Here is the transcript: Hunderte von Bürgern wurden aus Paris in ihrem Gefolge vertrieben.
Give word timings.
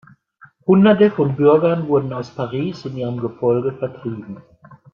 Hunderte 0.65 1.11
von 1.11 1.35
Bürgern 1.35 1.87
wurden 1.87 2.11
aus 2.11 2.31
Paris 2.31 2.85
in 2.85 2.97
ihrem 2.97 3.17
Gefolge 3.21 3.73
vertrieben. 3.73 4.41